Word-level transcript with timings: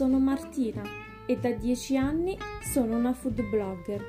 Sono 0.00 0.18
Martina 0.18 0.80
e 1.26 1.36
da 1.36 1.50
dieci 1.50 1.94
anni 1.94 2.34
sono 2.62 2.96
una 2.96 3.12
food 3.12 3.42
blogger. 3.50 4.02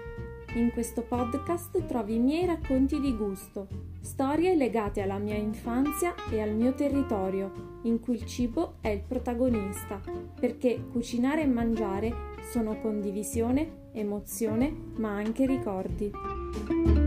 In 0.55 0.71
questo 0.71 1.01
podcast 1.01 1.85
trovi 1.85 2.15
i 2.15 2.19
miei 2.19 2.46
racconti 2.46 2.97
di 3.01 3.13
gusto, 3.13 3.67
storie 3.99 4.55
legate 4.55 5.01
alla 5.01 5.17
mia 5.17 5.35
infanzia 5.35 6.15
e 6.31 6.40
al 6.40 6.55
mio 6.55 6.73
territorio, 6.76 7.79
in 7.81 7.99
cui 7.99 8.15
il 8.15 8.26
cibo 8.26 8.76
è 8.79 8.87
il 8.87 9.01
protagonista, 9.05 9.99
perché 10.40 10.81
cucinare 10.94 11.41
e 11.41 11.47
mangiare 11.47 12.13
sono 12.53 12.79
condivisione, 12.79 13.89
emozione, 13.92 14.73
ma 14.96 15.10
anche 15.10 15.46
ricordi. 15.46 17.01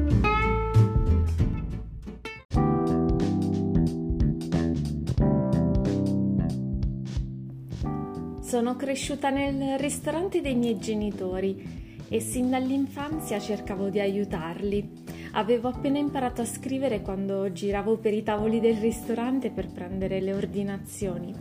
Sono 8.54 8.76
cresciuta 8.76 9.30
nel 9.30 9.80
ristorante 9.80 10.40
dei 10.40 10.54
miei 10.54 10.78
genitori 10.78 11.60
e 12.08 12.20
sin 12.20 12.50
dall'infanzia 12.50 13.40
cercavo 13.40 13.88
di 13.88 13.98
aiutarli. 13.98 15.02
Avevo 15.32 15.66
appena 15.66 15.98
imparato 15.98 16.42
a 16.42 16.44
scrivere 16.44 17.02
quando 17.02 17.50
giravo 17.50 17.96
per 17.96 18.14
i 18.14 18.22
tavoli 18.22 18.60
del 18.60 18.76
ristorante 18.76 19.50
per 19.50 19.72
prendere 19.72 20.20
le 20.20 20.34
ordinazioni. 20.34 21.34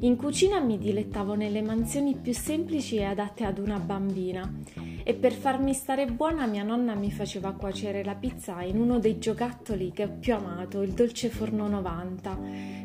In 0.00 0.16
cucina 0.16 0.60
mi 0.60 0.76
dilettavo 0.76 1.34
nelle 1.34 1.62
mansioni 1.62 2.14
più 2.14 2.34
semplici 2.34 2.96
e 2.96 3.04
adatte 3.04 3.44
ad 3.44 3.56
una 3.56 3.78
bambina 3.78 4.52
e 5.08 5.14
per 5.14 5.32
farmi 5.32 5.72
stare 5.72 6.04
buona 6.04 6.44
mia 6.44 6.62
nonna 6.62 6.94
mi 6.94 7.10
faceva 7.10 7.54
cuocere 7.54 8.04
la 8.04 8.14
pizza 8.14 8.60
in 8.60 8.78
uno 8.78 8.98
dei 8.98 9.18
giocattoli 9.18 9.90
che 9.90 10.04
ho 10.04 10.10
più 10.20 10.34
amato, 10.34 10.82
il 10.82 10.92
dolce 10.92 11.30
forno 11.30 11.66
90. 11.66 12.38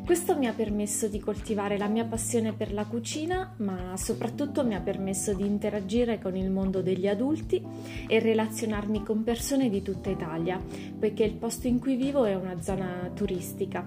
Questo 0.06 0.34
mi 0.34 0.46
ha 0.46 0.54
permesso 0.54 1.06
di 1.06 1.18
coltivare 1.18 1.76
la 1.76 1.86
mia 1.86 2.06
passione 2.06 2.54
per 2.54 2.72
la 2.72 2.86
cucina, 2.86 3.52
ma 3.58 3.94
soprattutto 3.98 4.64
mi 4.64 4.74
ha 4.74 4.80
permesso 4.80 5.34
di 5.34 5.44
interagire 5.44 6.18
con 6.18 6.34
il 6.34 6.50
mondo 6.50 6.80
degli 6.80 7.06
adulti 7.06 7.62
e 8.08 8.18
relazionarmi 8.20 9.02
con 9.02 9.22
persone 9.22 9.68
di 9.68 9.82
tutta 9.82 10.08
Italia, 10.08 10.58
poiché 10.98 11.24
il 11.24 11.34
posto 11.34 11.66
in 11.66 11.78
cui 11.78 11.94
vivo 11.94 12.24
è 12.24 12.34
una 12.34 12.58
zona 12.62 13.10
turistica. 13.12 13.84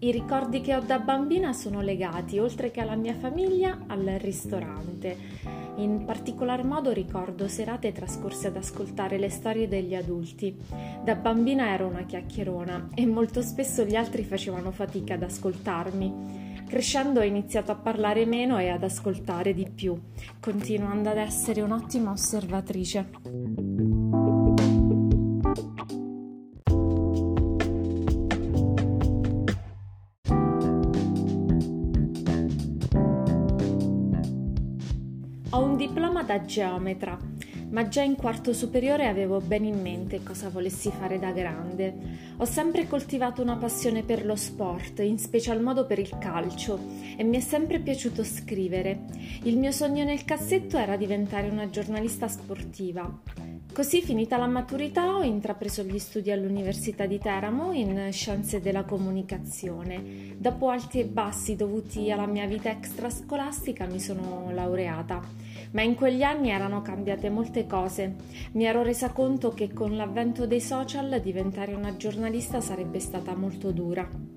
I 0.00 0.10
ricordi 0.12 0.60
che 0.60 0.76
ho 0.76 0.80
da 0.80 0.98
bambina 0.98 1.54
sono 1.54 1.80
legati, 1.80 2.38
oltre 2.38 2.70
che 2.70 2.82
alla 2.82 2.96
mia 2.96 3.14
famiglia, 3.14 3.84
al 3.86 4.04
ristorante. 4.20 5.67
In 5.78 6.04
particolar 6.04 6.64
modo 6.64 6.90
ricordo 6.90 7.46
serate 7.46 7.92
trascorse 7.92 8.48
ad 8.48 8.56
ascoltare 8.56 9.16
le 9.16 9.30
storie 9.30 9.68
degli 9.68 9.94
adulti. 9.94 10.56
Da 11.04 11.14
bambina 11.14 11.68
ero 11.68 11.86
una 11.86 12.02
chiacchierona 12.02 12.88
e 12.94 13.06
molto 13.06 13.42
spesso 13.42 13.84
gli 13.84 13.94
altri 13.94 14.24
facevano 14.24 14.72
fatica 14.72 15.14
ad 15.14 15.22
ascoltarmi. 15.22 16.64
Crescendo 16.66 17.20
ho 17.20 17.24
iniziato 17.24 17.70
a 17.70 17.76
parlare 17.76 18.26
meno 18.26 18.58
e 18.58 18.68
ad 18.68 18.82
ascoltare 18.82 19.54
di 19.54 19.70
più, 19.72 19.96
continuando 20.40 21.10
ad 21.10 21.18
essere 21.18 21.62
un'ottima 21.62 22.10
osservatrice. 22.10 23.97
Ho 35.50 35.62
un 35.62 35.78
diploma 35.78 36.22
da 36.22 36.44
geometra, 36.44 37.16
ma 37.70 37.88
già 37.88 38.02
in 38.02 38.16
quarto 38.16 38.52
superiore 38.52 39.06
avevo 39.06 39.40
ben 39.40 39.64
in 39.64 39.80
mente 39.80 40.22
cosa 40.22 40.50
volessi 40.50 40.90
fare 40.90 41.18
da 41.18 41.30
grande. 41.30 41.94
Ho 42.36 42.44
sempre 42.44 42.86
coltivato 42.86 43.40
una 43.40 43.56
passione 43.56 44.02
per 44.02 44.26
lo 44.26 44.36
sport, 44.36 44.98
in 44.98 45.18
special 45.18 45.62
modo 45.62 45.86
per 45.86 45.98
il 46.00 46.18
calcio, 46.18 46.78
e 47.16 47.24
mi 47.24 47.38
è 47.38 47.40
sempre 47.40 47.80
piaciuto 47.80 48.24
scrivere. 48.24 49.06
Il 49.44 49.56
mio 49.56 49.70
sogno 49.70 50.04
nel 50.04 50.26
cassetto 50.26 50.76
era 50.76 50.96
diventare 50.96 51.48
una 51.48 51.70
giornalista 51.70 52.28
sportiva. 52.28 53.10
Così, 53.72 54.02
finita 54.02 54.36
la 54.36 54.48
maturità, 54.48 55.14
ho 55.14 55.22
intrapreso 55.22 55.84
gli 55.84 56.00
studi 56.00 56.32
all'Università 56.32 57.06
di 57.06 57.18
Teramo 57.18 57.72
in 57.72 58.08
Scienze 58.10 58.60
della 58.60 58.82
Comunicazione. 58.82 60.34
Dopo 60.36 60.68
alti 60.68 60.98
e 60.98 61.04
bassi 61.04 61.54
dovuti 61.54 62.10
alla 62.10 62.26
mia 62.26 62.46
vita 62.46 62.70
extrascolastica 62.70 63.86
mi 63.86 64.00
sono 64.00 64.50
laureata, 64.50 65.22
ma 65.72 65.82
in 65.82 65.94
quegli 65.94 66.22
anni 66.22 66.50
erano 66.50 66.82
cambiate 66.82 67.30
molte 67.30 67.66
cose. 67.68 68.16
Mi 68.52 68.64
ero 68.64 68.82
resa 68.82 69.12
conto 69.12 69.50
che 69.50 69.72
con 69.72 69.96
l'avvento 69.96 70.46
dei 70.46 70.60
social 70.60 71.20
diventare 71.22 71.74
una 71.74 71.96
giornalista 71.96 72.60
sarebbe 72.60 72.98
stata 72.98 73.36
molto 73.36 73.70
dura. 73.70 74.36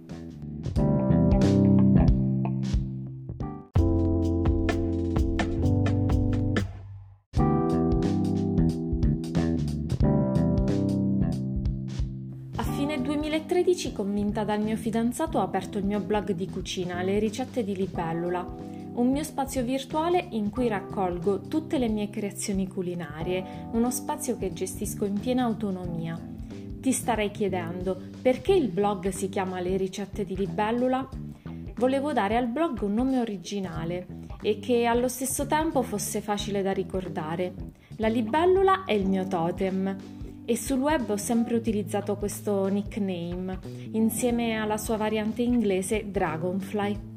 Nel 13.02 13.18
2013, 13.18 13.94
convinta 13.94 14.44
dal 14.44 14.62
mio 14.62 14.78
fidanzato, 14.78 15.40
ho 15.40 15.42
aperto 15.42 15.80
il 15.80 15.86
mio 15.86 16.00
blog 16.00 16.34
di 16.34 16.48
cucina, 16.48 17.02
Le 17.02 17.18
ricette 17.18 17.64
di 17.64 17.76
Libellula, 17.76 18.46
un 18.94 19.10
mio 19.10 19.24
spazio 19.24 19.64
virtuale 19.64 20.28
in 20.32 20.52
cui 20.52 20.68
raccolgo 20.68 21.42
tutte 21.42 21.80
le 21.80 21.90
mie 21.90 22.12
creazioni 22.12 22.68
culinarie, 22.68 23.70
uno 23.72 23.90
spazio 23.90 24.38
che 24.38 24.54
gestisco 24.54 25.06
in 25.06 25.20
piena 25.20 25.46
autonomia. 25.46 26.20
Ti 26.80 26.92
starei 26.92 27.32
chiedendo 27.32 28.00
perché 28.22 28.54
il 28.54 28.68
blog 28.68 29.10
si 29.10 29.30
chiama 29.30 29.60
Le 29.62 29.78
ricette 29.78 30.24
di 30.24 30.36
Libellula? 30.36 31.10
Volevo 31.78 32.14
dare 32.14 32.38
al 32.38 32.48
blog 32.48 32.82
un 32.82 32.94
nome 32.94 33.20
originale 33.20 34.06
e 34.44 34.60
che 34.60 34.86
allo 34.86 35.08
stesso 35.08 35.48
tempo 35.48 35.82
fosse 35.82 36.22
facile 36.22 36.62
da 36.62 36.72
ricordare. 36.72 37.54
La 37.98 38.08
libellula 38.08 38.86
è 38.86 38.94
il 38.94 39.08
mio 39.08 39.28
totem 39.28 40.20
e 40.46 40.58
sul 40.58 40.80
web 40.80 41.10
ho 41.10 41.18
sempre 41.18 41.56
utilizzato 41.56 42.16
questo 42.18 42.68
nickname 42.68 43.60
insieme 43.92 44.56
alla 44.56 44.78
sua 44.78 44.98
variante 44.98 45.42
inglese 45.42 46.10
Dragonfly. 46.10 47.10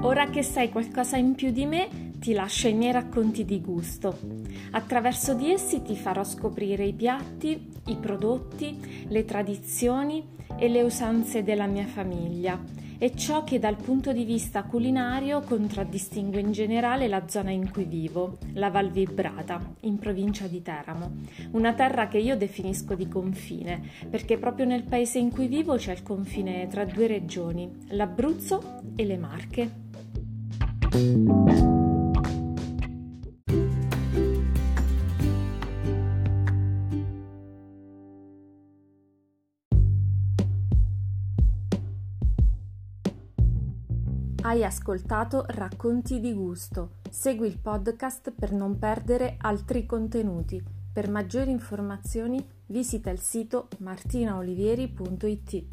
Ora 0.00 0.28
che 0.28 0.42
sai 0.42 0.68
qualcosa 0.68 1.16
in 1.16 1.34
più 1.34 1.50
di 1.50 1.64
me, 1.64 2.12
ti 2.24 2.32
lascio 2.32 2.68
i 2.68 2.72
miei 2.72 2.92
racconti 2.92 3.44
di 3.44 3.60
gusto. 3.60 4.18
Attraverso 4.70 5.34
di 5.34 5.50
essi 5.50 5.82
ti 5.82 5.94
farò 5.94 6.24
scoprire 6.24 6.82
i 6.82 6.94
piatti, 6.94 7.68
i 7.88 7.96
prodotti, 7.96 9.04
le 9.08 9.26
tradizioni 9.26 10.24
e 10.56 10.68
le 10.68 10.80
usanze 10.80 11.42
della 11.42 11.66
mia 11.66 11.84
famiglia 11.84 12.58
e 12.96 13.14
ciò 13.14 13.44
che 13.44 13.58
dal 13.58 13.76
punto 13.76 14.14
di 14.14 14.24
vista 14.24 14.62
culinario 14.62 15.42
contraddistingue 15.42 16.40
in 16.40 16.52
generale 16.52 17.08
la 17.08 17.28
zona 17.28 17.50
in 17.50 17.70
cui 17.70 17.84
vivo, 17.84 18.38
la 18.54 18.70
Val 18.70 18.90
Vibrata, 18.90 19.74
in 19.80 19.98
provincia 19.98 20.46
di 20.46 20.62
Teramo, 20.62 21.16
una 21.50 21.74
terra 21.74 22.08
che 22.08 22.16
io 22.16 22.38
definisco 22.38 22.94
di 22.94 23.06
confine, 23.06 23.82
perché 24.08 24.38
proprio 24.38 24.64
nel 24.64 24.84
paese 24.84 25.18
in 25.18 25.30
cui 25.30 25.46
vivo 25.46 25.76
c'è 25.76 25.92
il 25.92 26.02
confine 26.02 26.68
tra 26.68 26.86
due 26.86 27.06
regioni, 27.06 27.70
l'Abruzzo 27.88 28.80
e 28.96 29.04
le 29.04 29.18
Marche. 29.18 29.82
Hai 44.46 44.62
ascoltato 44.62 45.46
Racconti 45.48 46.20
di 46.20 46.34
gusto. 46.34 46.96
Segui 47.08 47.46
il 47.46 47.58
podcast 47.58 48.30
per 48.30 48.52
non 48.52 48.78
perdere 48.78 49.36
altri 49.38 49.86
contenuti. 49.86 50.62
Per 50.92 51.08
maggiori 51.08 51.50
informazioni 51.50 52.46
visita 52.66 53.08
il 53.08 53.20
sito 53.20 53.68
martinaolivieri.it. 53.78 55.64